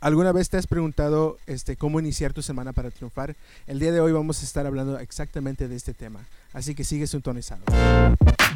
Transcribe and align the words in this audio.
¿Alguna 0.00 0.30
vez 0.30 0.48
te 0.48 0.56
has 0.56 0.68
preguntado 0.68 1.38
este, 1.46 1.76
cómo 1.76 1.98
iniciar 1.98 2.32
tu 2.32 2.40
semana 2.40 2.72
para 2.72 2.90
triunfar? 2.90 3.34
El 3.66 3.80
día 3.80 3.90
de 3.90 4.00
hoy 4.00 4.12
vamos 4.12 4.40
a 4.42 4.44
estar 4.44 4.64
hablando 4.64 4.96
exactamente 5.00 5.66
de 5.66 5.74
este 5.74 5.92
tema, 5.92 6.20
así 6.52 6.76
que 6.76 6.84
sigue 6.84 7.08
sintonizado. 7.08 7.64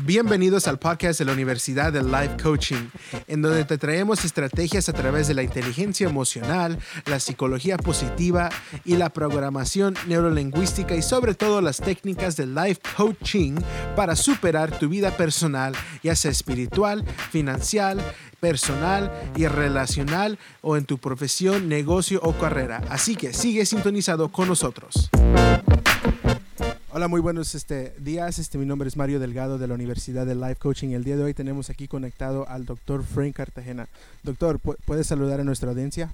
Bienvenidos 0.01 0.67
al 0.67 0.79
podcast 0.79 1.19
de 1.19 1.27
la 1.27 1.33
Universidad 1.33 1.93
de 1.93 2.03
Life 2.03 2.37
Coaching, 2.43 2.89
en 3.29 3.43
donde 3.43 3.65
te 3.65 3.79
traemos 3.79 4.25
estrategias 4.25 4.89
a 4.89 4.93
través 4.93 5.29
de 5.29 5.35
la 5.35 5.45
inteligencia 5.45 6.09
emocional, 6.09 6.79
la 7.07 7.21
psicología 7.21 7.77
positiva 7.77 8.51
y 8.85 8.97
la 8.97 9.11
programación 9.11 9.95
neurolingüística 10.09 10.97
y 10.97 11.03
sobre 11.03 11.35
todo 11.35 11.61
las 11.61 11.77
técnicas 11.77 12.37
de 12.37 12.47
life 12.47 12.81
coaching 12.97 13.57
para 13.95 14.17
superar 14.17 14.77
tu 14.79 14.89
vida 14.89 15.17
personal, 15.17 15.75
ya 16.03 16.17
sea 16.17 16.31
espiritual, 16.31 17.05
financiera, 17.31 18.03
personal 18.41 19.13
y 19.37 19.47
relacional 19.47 20.39
o 20.63 20.77
en 20.77 20.85
tu 20.85 20.99
profesión, 20.99 21.69
negocio 21.69 22.19
o 22.23 22.33
carrera. 22.33 22.83
Así 22.91 23.15
que 23.15 23.33
sigue 23.33 23.65
sintonizado 23.67 24.33
con 24.33 24.49
nosotros. 24.49 25.11
Hola, 26.95 27.09
muy 27.09 27.23
buenos 27.23 27.55
este, 27.55 27.95
días. 28.01 28.39
Este, 28.39 28.59
mi 28.59 28.67
nombre 28.67 28.87
es 28.87 28.99
Mario 28.99 29.19
Delgado 29.19 29.57
de 29.57 29.67
la 29.67 29.73
Universidad 29.73 30.27
de 30.27 30.35
Life 30.35 30.57
Coaching. 30.57 30.91
El 30.91 31.05
día 31.05 31.17
de 31.17 31.25
hoy 31.25 31.33
tenemos 31.33 31.71
aquí 31.71 31.89
conectado 31.89 32.47
al 32.47 32.67
doctor 32.67 33.03
Frank 33.03 33.35
Cartagena. 33.35 33.87
Doctor, 34.23 34.59
¿puedes 34.61 35.07
saludar 35.07 35.41
a 35.41 35.45
nuestra 35.45 35.71
audiencia? 35.71 36.11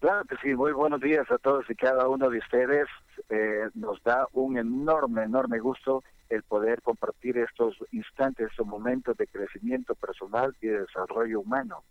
Claro 0.00 0.26
que 0.26 0.36
sí, 0.42 0.54
muy 0.54 0.72
buenos 0.72 1.00
días 1.00 1.24
a 1.30 1.38
todos 1.38 1.64
y 1.70 1.74
cada 1.74 2.06
uno 2.06 2.28
de 2.28 2.36
ustedes. 2.36 2.86
Eh, 3.30 3.70
nos 3.76 4.02
da 4.02 4.26
un 4.34 4.58
enorme, 4.58 5.22
enorme 5.22 5.58
gusto 5.58 6.04
el 6.28 6.42
poder 6.42 6.82
compartir 6.82 7.38
estos 7.38 7.74
instantes, 7.92 8.50
estos 8.50 8.66
momentos 8.66 9.16
de 9.16 9.26
crecimiento 9.26 9.94
personal 9.94 10.54
y 10.60 10.66
de 10.66 10.82
desarrollo 10.82 11.40
humano. 11.40 11.82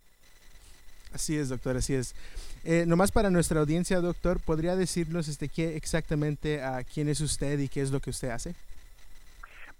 Así 1.14 1.36
es, 1.36 1.48
doctor, 1.48 1.76
así 1.76 1.94
es. 1.94 2.14
Eh, 2.64 2.84
nomás 2.86 3.12
para 3.12 3.30
nuestra 3.30 3.60
audiencia, 3.60 4.00
doctor, 4.00 4.40
¿podría 4.40 4.76
decirnos 4.76 5.28
este, 5.28 5.48
qué 5.48 5.76
exactamente 5.76 6.62
a 6.62 6.84
quién 6.84 7.08
es 7.08 7.20
usted 7.20 7.58
y 7.58 7.68
qué 7.68 7.80
es 7.80 7.90
lo 7.90 8.00
que 8.00 8.10
usted 8.10 8.30
hace? 8.30 8.54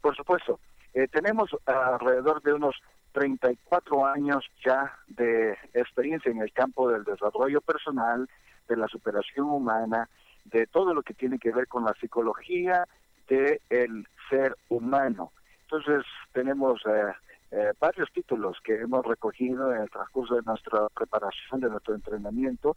Por 0.00 0.16
supuesto. 0.16 0.58
Eh, 0.94 1.08
tenemos 1.08 1.50
alrededor 1.64 2.42
de 2.42 2.52
unos 2.52 2.74
34 3.12 4.06
años 4.06 4.44
ya 4.64 4.98
de 5.06 5.56
experiencia 5.74 6.30
en 6.30 6.42
el 6.42 6.52
campo 6.52 6.90
del 6.90 7.04
desarrollo 7.04 7.60
personal, 7.60 8.28
de 8.68 8.76
la 8.76 8.88
superación 8.88 9.46
humana, 9.46 10.08
de 10.44 10.66
todo 10.66 10.92
lo 10.92 11.02
que 11.02 11.14
tiene 11.14 11.38
que 11.38 11.52
ver 11.52 11.68
con 11.68 11.84
la 11.84 11.94
psicología 12.00 12.86
del 13.28 13.60
el 13.70 14.08
ser 14.28 14.56
humano. 14.68 15.32
Entonces 15.62 16.04
tenemos 16.32 16.82
eh, 16.86 17.12
eh, 17.52 17.72
varios 17.78 18.10
títulos 18.12 18.58
que 18.64 18.74
hemos 18.74 19.04
recogido 19.04 19.74
en 19.74 19.82
el 19.82 19.90
transcurso 19.90 20.36
de 20.36 20.42
nuestra 20.42 20.88
preparación, 20.88 21.60
de 21.60 21.70
nuestro 21.70 21.94
entrenamiento. 21.94 22.76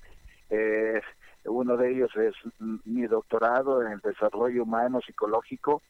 Eh, 0.49 1.01
uno 1.45 1.77
de 1.77 1.91
ellos 1.91 2.11
es 2.15 2.33
mi 2.85 3.07
doctorado 3.07 3.81
en 3.81 3.93
el 3.93 3.99
desarrollo 3.99 4.63
humano 4.63 4.99
psicológico, 5.01 5.81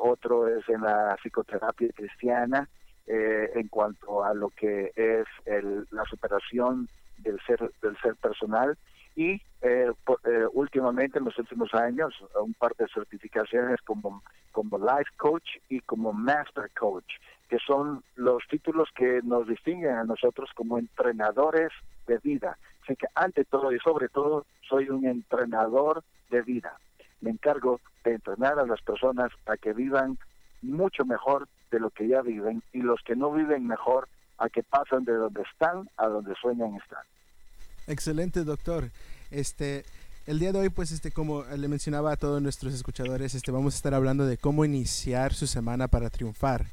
otro 0.00 0.48
es 0.48 0.66
en 0.68 0.82
la 0.82 1.16
psicoterapia 1.22 1.88
cristiana, 1.94 2.68
en 3.06 3.68
cuanto 3.68 4.24
a 4.24 4.32
lo 4.32 4.48
que 4.48 4.92
es 4.96 5.26
el, 5.44 5.86
la 5.90 6.04
superación 6.04 6.88
del 7.18 7.38
ser 7.46 7.70
del 7.82 7.96
ser 7.98 8.16
personal 8.16 8.78
y 9.16 9.40
eh, 9.62 9.90
eh, 10.24 10.46
últimamente 10.52 11.18
en 11.18 11.24
los 11.24 11.38
últimos 11.38 11.72
años 11.74 12.12
un 12.40 12.54
par 12.54 12.74
de 12.76 12.86
certificaciones 12.88 13.80
como, 13.82 14.22
como 14.54 14.78
Life 14.78 15.10
Coach 15.16 15.58
y 15.68 15.80
como 15.80 16.12
Master 16.12 16.70
Coach, 16.78 17.12
que 17.48 17.58
son 17.58 18.04
los 18.14 18.40
títulos 18.48 18.88
que 18.94 19.20
nos 19.24 19.48
distinguen 19.48 19.96
a 19.96 20.04
nosotros 20.04 20.48
como 20.54 20.78
entrenadores 20.78 21.72
de 22.06 22.18
vida. 22.18 22.56
Así 22.84 22.94
que 22.94 23.08
ante 23.16 23.44
todo 23.44 23.72
y 23.72 23.80
sobre 23.80 24.08
todo 24.08 24.46
soy 24.68 24.88
un 24.90 25.06
entrenador 25.06 26.04
de 26.30 26.42
vida. 26.42 26.78
Me 27.20 27.30
encargo 27.30 27.80
de 28.04 28.12
entrenar 28.12 28.60
a 28.60 28.66
las 28.66 28.80
personas 28.82 29.32
a 29.46 29.56
que 29.56 29.72
vivan 29.72 30.18
mucho 30.62 31.04
mejor 31.04 31.48
de 31.72 31.80
lo 31.80 31.90
que 31.90 32.06
ya 32.06 32.22
viven 32.22 32.62
y 32.72 32.80
los 32.80 33.00
que 33.02 33.16
no 33.16 33.32
viven 33.32 33.66
mejor 33.66 34.08
a 34.38 34.48
que 34.48 34.62
pasen 34.62 35.04
de 35.04 35.14
donde 35.14 35.42
están 35.42 35.90
a 35.96 36.06
donde 36.06 36.34
sueñan 36.36 36.76
estar. 36.76 37.02
Excelente, 37.88 38.44
doctor. 38.44 38.84
Este, 39.30 39.84
el 40.26 40.38
día 40.38 40.52
de 40.52 40.58
hoy, 40.60 40.68
pues, 40.70 40.90
este, 40.92 41.10
como 41.10 41.44
le 41.44 41.68
mencionaba 41.68 42.12
a 42.12 42.16
todos 42.16 42.40
nuestros 42.40 42.72
escuchadores, 42.72 43.34
este, 43.34 43.50
vamos 43.50 43.74
a 43.74 43.76
estar 43.76 43.94
hablando 43.94 44.26
de 44.26 44.38
cómo 44.38 44.64
iniciar 44.64 45.34
su 45.34 45.46
semana 45.46 45.88
para 45.88 46.10
triunfar. 46.10 46.66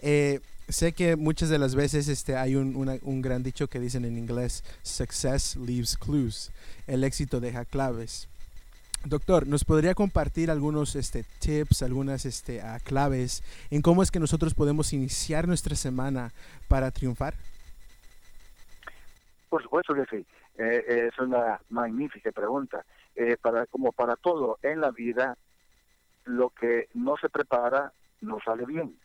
Eh, 0.00 0.40
sé 0.68 0.92
que 0.92 1.16
muchas 1.16 1.48
de 1.50 1.58
las 1.58 1.74
veces 1.74 2.08
este, 2.08 2.36
hay 2.36 2.56
un, 2.56 2.98
un, 3.02 3.22
gran 3.22 3.42
dicho 3.42 3.68
que 3.68 3.80
dicen 3.80 4.04
en 4.04 4.16
inglés, 4.16 4.64
success 4.82 5.56
leaves 5.56 5.96
clues, 5.96 6.50
el 6.86 7.04
éxito 7.04 7.40
deja 7.40 7.64
claves. 7.64 8.28
Doctor, 9.04 9.46
¿nos 9.46 9.64
podría 9.64 9.94
compartir 9.94 10.50
algunos 10.50 10.96
este, 10.96 11.24
tips, 11.38 11.82
algunas 11.82 12.24
este, 12.24 12.60
uh, 12.60 12.82
claves 12.82 13.42
en 13.70 13.82
cómo 13.82 14.02
es 14.02 14.10
que 14.10 14.18
nosotros 14.18 14.54
podemos 14.54 14.94
iniciar 14.94 15.46
nuestra 15.46 15.76
semana 15.76 16.32
para 16.68 16.90
triunfar? 16.90 17.34
Por 19.50 19.62
supuesto 19.62 19.92
que. 19.94 20.24
Eh, 20.56 21.08
es 21.08 21.18
una 21.18 21.60
magnífica 21.70 22.30
pregunta. 22.32 22.84
Eh, 23.16 23.36
para 23.40 23.66
como 23.66 23.92
para 23.92 24.16
todo 24.16 24.58
en 24.62 24.80
la 24.80 24.90
vida, 24.90 25.36
lo 26.24 26.50
que 26.50 26.88
no 26.94 27.16
se 27.16 27.28
prepara 27.28 27.92
no 28.20 28.38
sale 28.44 28.64
bien. 28.64 28.96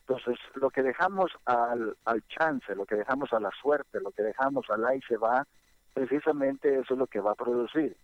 Entonces, 0.00 0.38
lo 0.54 0.70
que 0.70 0.82
dejamos 0.82 1.30
al, 1.44 1.96
al 2.04 2.26
chance, 2.26 2.74
lo 2.74 2.84
que 2.84 2.96
dejamos 2.96 3.32
a 3.32 3.40
la 3.40 3.50
suerte, 3.62 4.00
lo 4.00 4.10
que 4.10 4.22
dejamos 4.22 4.68
al 4.70 4.84
ahí 4.84 5.00
se 5.06 5.16
va, 5.16 5.46
precisamente 5.94 6.80
eso 6.80 6.94
es 6.94 6.98
lo 6.98 7.06
que 7.06 7.20
va 7.20 7.32
a 7.32 7.36
producir. 7.36 7.96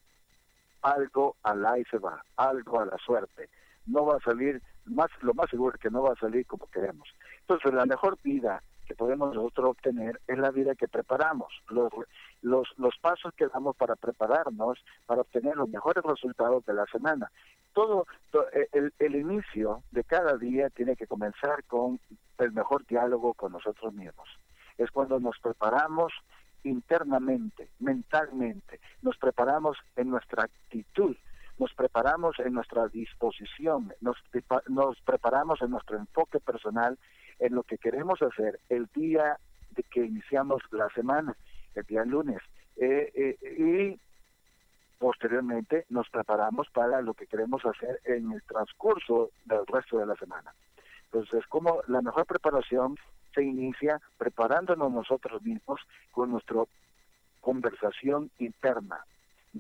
Algo 0.83 1.37
al 1.43 1.67
ahí 1.67 1.85
se 1.91 1.99
va, 1.99 2.23
algo 2.37 2.81
a 2.81 2.87
la 2.87 2.97
suerte. 2.99 3.49
No 3.87 4.07
va 4.07 4.17
a 4.17 4.21
salir, 4.21 4.63
más 4.85 5.11
lo 5.23 5.35
más 5.35 5.51
seguro 5.51 5.75
es 5.75 5.81
que 5.81 5.91
no 5.91 6.03
va 6.03 6.13
a 6.13 6.17
salir 6.17 6.47
como 6.47 6.69
queremos. 6.69 7.09
Entonces, 7.41 7.75
la 7.75 7.87
mejor 7.87 8.19
vida 8.23 8.63
que 8.87 8.95
podemos 8.95 9.35
nosotros 9.35 9.71
obtener 9.71 10.21
es 10.27 10.39
la 10.39 10.51
vida 10.51 10.75
que 10.75 10.89
preparamos, 10.89 11.53
los, 11.69 11.93
los, 12.43 12.69
los 12.79 12.97
pasos 12.99 13.35
que 13.35 13.49
damos 13.49 13.77
para 13.77 13.97
prepararnos, 13.97 14.79
para 15.07 15.21
obtener 15.21 15.57
los 15.57 15.69
mejores 15.69 16.03
resultados 16.05 16.65
de 16.65 16.75
la 16.75 16.87
semana. 16.87 17.31
Todo, 17.73 18.07
eh, 18.53 18.69
el, 18.73 18.95
el 18.99 19.17
inicio 19.17 19.83
de 19.91 20.05
cada 20.05 20.37
día 20.39 20.71
tiene 20.71 20.97
que 20.97 21.07
comenzar 21.07 21.65
con 21.65 22.01
el 22.39 22.53
mejor 22.53 22.87
diálogo 22.87 23.35
con 23.35 23.53
nosotros 23.53 23.93
mismos. 23.93 24.29
Es 24.79 24.91
cuando 24.91 25.19
nos 25.21 25.39
preparamos 25.41 26.13
internamente, 26.65 27.71
mentalmente, 27.79 28.81
nos 29.03 29.17
preparamos 29.19 29.79
en 29.97 30.11
nuestra 30.11 30.45
actitud, 30.45 31.17
nos 31.59 31.73
preparamos 31.75 32.39
en 32.39 32.53
nuestra 32.53 32.89
disposición, 32.89 33.95
nos, 34.01 34.17
nos 34.69 35.01
preparamos 35.01 35.63
en 35.63 35.71
nuestro 35.71 35.97
enfoque 35.97 36.41
personal 36.41 36.99
en 37.39 37.55
lo 37.55 37.63
que 37.63 37.79
queremos 37.79 38.21
hacer 38.23 38.61
el 38.69 38.89
día 38.95 39.39
de 39.71 39.83
que 39.85 40.05
iniciamos 40.05 40.63
la 40.71 40.89
semana, 40.91 41.37
el 41.75 41.85
día 41.85 42.05
lunes. 42.05 42.41
Eh, 42.77 43.13
eh, 43.15 43.37
y 43.59 44.01
posteriormente 44.99 45.85
nos 45.91 46.09
preparamos 46.09 46.69
para 46.71 47.01
lo 47.03 47.15
que 47.15 47.27
queremos 47.27 47.65
hacer 47.65 48.01
en 48.05 48.33
el 48.33 48.43
transcurso 48.43 49.31
del 49.45 49.67
resto 49.67 49.99
de 49.99 50.07
la 50.07 50.17
semana. 50.17 50.55
Entonces, 51.05 51.47
como 51.49 51.83
la 51.87 52.03
mejor 52.03 52.27
preparación 52.27 52.97
se 53.35 53.43
inicia 53.43 54.01
preparándonos 54.17 54.91
nosotros 54.91 55.43
mismos 55.43 55.81
con 56.11 56.31
nuestra 56.31 56.65
conversación 57.41 58.31
interna. 58.39 59.05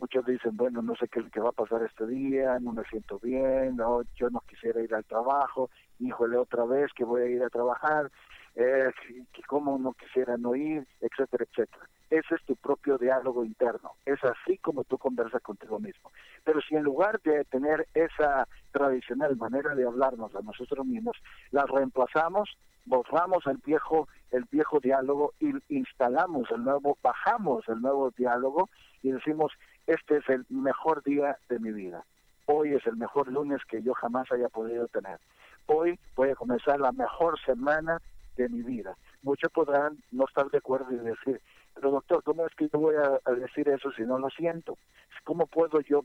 Muchos 0.00 0.26
dicen, 0.26 0.56
bueno, 0.56 0.82
no 0.82 0.94
sé 0.96 1.08
qué, 1.08 1.22
qué 1.32 1.40
va 1.40 1.50
a 1.50 1.52
pasar 1.52 1.82
este 1.82 2.06
día, 2.06 2.58
no 2.60 2.72
me 2.72 2.84
siento 2.84 3.18
bien, 3.18 3.76
no, 3.76 4.02
yo 4.14 4.30
no 4.30 4.42
quisiera 4.48 4.82
ir 4.82 4.94
al 4.94 5.04
trabajo, 5.04 5.70
híjole, 5.98 6.36
otra 6.36 6.64
vez 6.64 6.92
que 6.94 7.04
voy 7.04 7.22
a 7.22 7.26
ir 7.26 7.42
a 7.42 7.50
trabajar, 7.50 8.10
eh, 8.56 8.90
que 9.32 9.42
como 9.42 9.78
no 9.78 9.92
quisiera 9.92 10.36
no 10.38 10.54
ir, 10.54 10.86
etcétera, 11.00 11.44
etcétera. 11.44 11.88
Ese 12.08 12.36
es 12.36 12.44
tu 12.44 12.56
propio 12.56 12.96
diálogo 12.96 13.44
interno. 13.44 13.92
Es 14.06 14.18
así 14.24 14.58
como 14.58 14.84
tú 14.84 14.96
conversas 14.96 15.42
contigo 15.42 15.78
mismo. 15.78 16.10
Pero 16.44 16.60
si 16.62 16.74
en 16.74 16.82
lugar 16.82 17.20
de 17.22 17.44
tener 17.44 17.86
esa 17.94 18.48
tradicional 18.72 19.36
manera 19.36 19.74
de 19.74 19.84
hablarnos 19.84 20.34
a 20.34 20.40
nosotros 20.40 20.86
mismos, 20.86 21.16
la 21.50 21.66
reemplazamos, 21.66 22.56
borramos 22.86 23.46
el 23.46 23.58
viejo, 23.58 24.08
el 24.30 24.44
viejo 24.50 24.80
diálogo 24.80 25.34
y 25.40 25.52
instalamos 25.68 26.50
el 26.50 26.64
nuevo, 26.64 26.96
bajamos 27.02 27.68
el 27.68 27.82
nuevo 27.82 28.10
diálogo 28.12 28.70
y 29.02 29.10
decimos, 29.10 29.52
este 29.86 30.18
es 30.18 30.28
el 30.28 30.46
mejor 30.48 31.02
día 31.02 31.36
de 31.48 31.58
mi 31.58 31.72
vida. 31.72 32.04
Hoy 32.46 32.74
es 32.74 32.86
el 32.86 32.96
mejor 32.96 33.28
lunes 33.28 33.60
que 33.68 33.82
yo 33.82 33.92
jamás 33.94 34.30
haya 34.30 34.48
podido 34.48 34.86
tener 34.88 35.18
hoy 35.66 35.98
voy 36.14 36.30
a 36.30 36.36
comenzar 36.36 36.80
la 36.80 36.92
mejor 36.92 37.38
semana 37.44 38.00
de 38.36 38.48
mi 38.48 38.62
vida. 38.62 38.96
Muchos 39.22 39.50
podrán 39.52 39.98
no 40.12 40.24
estar 40.24 40.48
de 40.50 40.58
acuerdo 40.58 40.92
y 40.92 40.98
decir, 40.98 41.40
pero 41.74 41.90
doctor, 41.90 42.22
¿cómo 42.22 42.46
es 42.46 42.54
que 42.54 42.68
yo 42.72 42.78
voy 42.78 42.94
a, 42.96 43.30
decir 43.32 43.68
eso 43.68 43.90
si 43.92 44.02
no 44.02 44.18
lo 44.18 44.30
siento? 44.30 44.78
¿Cómo 45.24 45.46
puedo 45.46 45.80
yo 45.80 46.02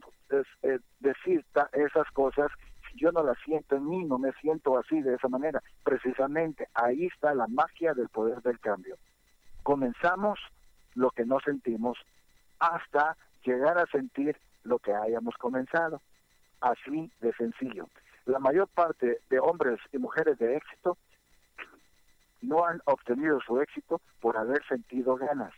eh, 0.63 0.79
decir 0.99 1.45
esas 1.73 2.11
cosas 2.11 2.51
si 2.89 2.99
yo 2.99 3.11
no 3.11 3.23
las 3.23 3.37
siento 3.45 3.75
en 3.75 3.87
mí, 3.87 4.03
no 4.03 4.17
me 4.17 4.31
siento 4.33 4.77
así 4.77 5.01
de 5.01 5.15
esa 5.15 5.27
manera? 5.27 5.61
Precisamente 5.83 6.67
ahí 6.73 7.05
está 7.05 7.33
la 7.33 7.47
magia 7.47 7.93
del 7.93 8.09
poder 8.09 8.41
del 8.41 8.59
cambio. 8.59 8.97
Comenzamos 9.63 10.39
lo 10.95 11.11
que 11.11 11.25
no 11.25 11.39
sentimos 11.39 11.97
hasta 12.59 13.15
llegar 13.43 13.77
a 13.77 13.85
sentir 13.87 14.37
lo 14.63 14.79
que 14.79 14.93
hayamos 14.93 15.35
comenzado. 15.37 16.01
Así 16.59 17.11
de 17.21 17.33
sencillo. 17.33 17.87
La 18.25 18.39
mayor 18.39 18.67
parte 18.67 19.19
de 19.29 19.39
hombres 19.39 19.79
y 19.91 19.97
mujeres 19.97 20.37
de 20.37 20.57
éxito 20.57 20.97
no 22.41 22.65
han 22.65 22.81
obtenido 22.85 23.39
su 23.41 23.59
éxito 23.61 24.01
por 24.19 24.37
haber 24.37 24.65
sentido 24.67 25.15
ganas, 25.15 25.53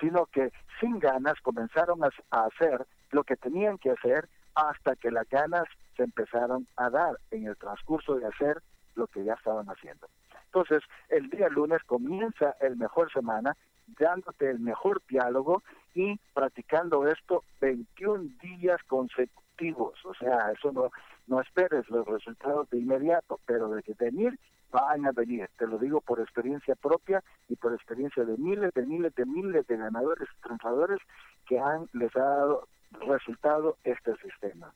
sino 0.00 0.26
que 0.26 0.52
sin 0.80 0.98
ganas 0.98 1.40
comenzaron 1.40 2.00
a, 2.04 2.10
hacer 2.30 2.86
lo 3.10 3.24
que 3.24 3.36
tenían 3.36 3.78
que 3.78 3.90
hacer 3.90 4.28
hasta 4.54 4.96
que 4.96 5.10
las 5.10 5.28
ganas 5.28 5.64
se 5.96 6.04
empezaron 6.04 6.66
a 6.76 6.90
dar 6.90 7.16
en 7.30 7.46
el 7.46 7.56
transcurso 7.56 8.16
de 8.16 8.26
hacer 8.26 8.62
lo 8.94 9.06
que 9.06 9.24
ya 9.24 9.34
estaban 9.34 9.66
haciendo. 9.66 10.08
Entonces, 10.46 10.82
el 11.08 11.30
día 11.30 11.48
lunes 11.48 11.82
comienza 11.84 12.54
el 12.60 12.76
mejor 12.76 13.10
semana 13.12 13.56
dándote 13.98 14.50
el 14.50 14.60
mejor 14.60 15.02
diálogo 15.08 15.62
y 15.94 16.18
practicando 16.34 17.06
esto 17.06 17.44
21 17.60 18.30
días 18.40 18.82
consecutivos. 18.84 20.04
O 20.04 20.14
sea, 20.14 20.50
eso 20.52 20.72
no, 20.72 20.90
no 21.26 21.40
esperes 21.40 21.88
los 21.90 22.06
resultados 22.06 22.68
de 22.70 22.78
inmediato, 22.78 23.40
pero 23.46 23.68
de 23.68 23.82
que 23.82 23.94
venir, 23.94 24.38
van 24.70 25.06
a 25.06 25.12
venir. 25.12 25.48
Te 25.58 25.66
lo 25.66 25.78
digo 25.78 26.00
por 26.00 26.20
experiencia 26.20 26.74
propia 26.74 27.22
y 27.48 27.56
por 27.56 27.74
experiencia 27.74 28.24
de 28.24 28.36
miles, 28.38 28.72
de 28.74 28.86
miles, 28.86 29.14
de 29.14 29.26
miles 29.26 29.66
de 29.66 29.76
ganadores 29.76 30.28
y 30.36 30.42
triunfadores 30.42 30.98
que 31.46 31.58
han, 31.58 31.88
les 31.92 32.14
ha 32.16 32.20
dado 32.20 32.68
resultado 33.06 33.76
este 33.84 34.16
sistema. 34.16 34.72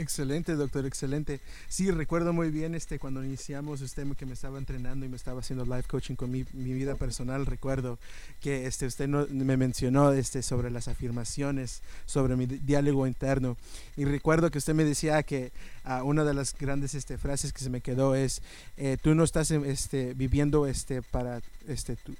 Excelente, 0.00 0.54
doctor, 0.54 0.86
excelente. 0.86 1.40
Sí, 1.68 1.90
recuerdo 1.90 2.32
muy 2.32 2.48
bien 2.48 2.74
este 2.74 2.98
cuando 2.98 3.22
iniciamos 3.22 3.82
usted 3.82 4.06
que 4.16 4.24
me 4.24 4.32
estaba 4.32 4.56
entrenando 4.56 5.04
y 5.04 5.10
me 5.10 5.16
estaba 5.16 5.40
haciendo 5.40 5.66
life 5.66 5.86
coaching 5.90 6.14
con 6.14 6.30
mi, 6.30 6.46
mi 6.54 6.72
vida 6.72 6.94
personal. 6.94 7.44
Recuerdo 7.44 7.98
que 8.40 8.66
este 8.66 8.86
usted 8.86 9.08
no, 9.08 9.26
me 9.28 9.58
mencionó 9.58 10.10
este 10.12 10.42
sobre 10.42 10.70
las 10.70 10.88
afirmaciones, 10.88 11.82
sobre 12.06 12.34
mi 12.34 12.46
diálogo 12.46 13.06
interno 13.06 13.58
y 13.94 14.06
recuerdo 14.06 14.50
que 14.50 14.56
usted 14.56 14.72
me 14.72 14.84
decía 14.84 15.22
que 15.22 15.52
uh, 15.84 16.02
una 16.02 16.24
de 16.24 16.32
las 16.32 16.56
grandes 16.56 16.94
este, 16.94 17.18
frases 17.18 17.52
que 17.52 17.62
se 17.62 17.68
me 17.68 17.82
quedó 17.82 18.14
es 18.14 18.40
eh, 18.78 18.96
tú 19.02 19.14
no 19.14 19.22
estás 19.22 19.50
este 19.50 20.14
viviendo 20.14 20.66
este 20.66 21.02
para 21.02 21.42
este 21.68 21.96
tú, 21.96 22.14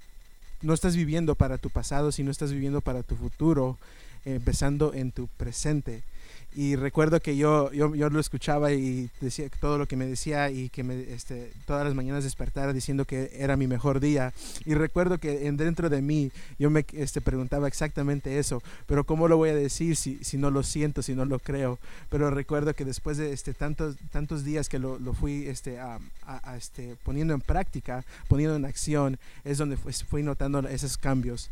no 0.61 0.75
estás 0.75 0.97
viviendo 0.97 1.35
para 1.35 1.57
tu 1.57 1.71
pasado, 1.71 2.13
sino 2.13 2.31
estás 2.31 2.53
viviendo 2.53 2.83
para 2.83 3.03
tu 3.03 3.17
futuro, 3.17 3.79
empezando 4.27 4.93
en 4.93 5.13
tu 5.13 5.29
presente. 5.29 6.03
Y 6.55 6.75
recuerdo 6.75 7.21
que 7.21 7.37
yo, 7.37 7.71
yo, 7.73 7.95
yo, 7.95 8.11
lo 8.11 8.19
escuchaba 8.19 8.73
y 8.73 9.09
decía 9.21 9.49
todo 9.61 9.79
lo 9.79 9.87
que 9.87 9.97
me 9.97 10.07
decía 10.07 10.51
y 10.51 10.69
que 10.69 10.83
me, 10.83 11.01
este, 11.13 11.53
todas 11.65 11.85
las 11.85 11.95
mañanas 11.95 12.25
despertara 12.25 12.73
diciendo 12.73 13.05
que 13.05 13.31
era 13.35 13.57
mi 13.57 13.69
mejor 13.69 14.01
día. 14.01 14.33
Y 14.65 14.75
recuerdo 14.75 15.19
que 15.19 15.47
en, 15.47 15.57
dentro 15.57 15.89
de 15.89 16.03
mí 16.03 16.33
yo 16.59 16.69
me 16.69 16.85
este, 16.93 17.21
preguntaba 17.21 17.69
exactamente 17.69 18.39
eso, 18.39 18.63
pero 18.87 19.05
¿cómo 19.05 19.29
lo 19.29 19.37
voy 19.37 19.51
a 19.51 19.55
decir 19.55 19.95
si, 19.95 20.19
si 20.23 20.39
no 20.39 20.51
lo 20.51 20.65
siento, 20.65 21.03
si 21.03 21.15
no 21.15 21.25
lo 21.25 21.39
creo? 21.39 21.79
Pero 22.09 22.31
recuerdo 22.31 22.75
que 22.75 22.85
después 22.85 23.17
de 23.17 23.33
este, 23.33 23.55
tantos, 23.55 23.97
tantos 24.11 24.45
días 24.45 24.69
que 24.69 24.81
lo, 24.81 24.99
lo 24.99 25.15
fui 25.15 25.47
este, 25.47 25.79
a, 25.79 26.01
a, 26.27 26.57
este, 26.57 26.97
poniendo 27.05 27.33
en 27.33 27.41
práctica, 27.41 28.05
poniendo 28.29 28.57
en 28.57 28.65
acción, 28.65 29.19
es 29.45 29.59
donde 29.59 29.77
fui 29.77 30.23
notando 30.25 30.61
esos 30.69 30.99
cambios. 30.99 31.49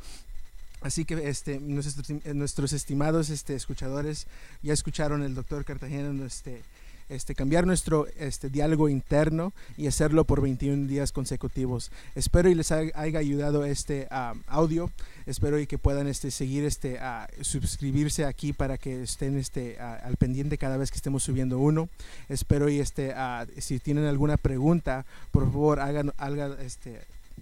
Así 0.81 1.05
que 1.05 1.29
este, 1.29 1.59
nuestros, 1.61 2.73
estimados 2.73 3.31
este, 3.31 3.55
escuchadores 3.55 4.27
ya 4.63 4.73
escucharon 4.73 5.23
el 5.23 5.35
doctor 5.35 5.65
Cartagena 5.65 6.25
este, 6.25 6.63
este, 7.09 7.35
cambiar 7.35 7.67
nuestro 7.67 8.07
este, 8.19 8.51
diálogo 8.51 8.89
interno 8.89 9.53
y 9.77 9.87
hacerlo 9.87 10.25
por 10.25 10.41
21 10.41 10.87
días 10.87 11.11
consecutivos. 11.11 11.91
Espero 12.15 12.49
y 12.49 12.55
les 12.55 12.71
haya, 12.71 12.93
ayudado 12.95 13.65
este 13.65 14.07
audio. 14.47 14.91
Espero 15.27 15.59
y 15.59 15.67
que 15.67 15.79
puedan 15.79 16.07
este, 16.07 16.31
seguir, 16.31 16.65
este, 16.65 17.01
suscribirse 17.41 18.25
aquí 18.25 18.53
para 18.53 18.79
que 18.79 19.03
estén 19.03 19.37
este, 19.39 19.81
al 19.81 20.17
pendiente 20.17 20.59
cada 20.59 20.77
vez 20.77 20.91
que 20.91 20.97
estemos 20.97 21.23
subiendo 21.23 21.59
uno. 21.59 21.89
Espero 22.29 22.69
y 22.69 22.79
este, 22.79 23.15
si 23.59 23.79
tienen 23.81 24.05
alguna 24.05 24.37
pregunta, 24.37 25.07
por 25.33 25.45
favor 25.45 25.81
hagan, 25.81 26.13
hagan 26.19 26.57
este, 26.61 27.01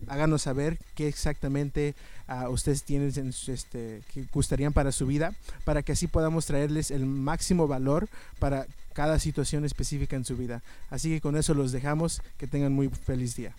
háganos 0.08 0.42
saber 0.42 0.78
qué 0.94 1.08
exactamente 1.08 1.94
uh, 2.28 2.48
ustedes 2.48 2.82
tienen 2.82 3.12
en 3.16 3.28
este, 3.28 4.02
que 4.12 4.24
gustarían 4.32 4.72
para 4.72 4.92
su 4.92 5.06
vida, 5.06 5.34
para 5.64 5.82
que 5.82 5.92
así 5.92 6.06
podamos 6.06 6.46
traerles 6.46 6.90
el 6.90 7.06
máximo 7.06 7.66
valor 7.66 8.08
para 8.38 8.66
cada 8.92 9.18
situación 9.18 9.64
específica 9.64 10.16
en 10.16 10.24
su 10.24 10.36
vida. 10.36 10.62
Así 10.90 11.10
que 11.10 11.20
con 11.20 11.36
eso 11.36 11.52
los 11.52 11.70
dejamos. 11.70 12.22
Que 12.38 12.46
tengan 12.46 12.72
muy 12.72 12.88
feliz 12.88 13.36
día. 13.36 13.52